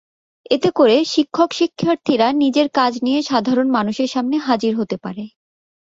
এতে 0.51 0.69
করে 0.71 0.95
শিক্ষক-শিক্ষার্থীরা 1.13 2.27
নিজের 2.41 2.67
কাজ 2.73 2.93
নিয়ে 3.03 3.19
সাধারণ 3.23 3.67
মানুষের 3.77 4.09
সামনে 4.09 4.37
হাজির 4.47 4.73
হতে 4.77 4.97
পারে। 4.97 5.23